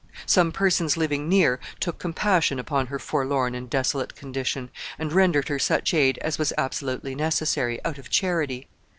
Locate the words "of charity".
7.99-8.67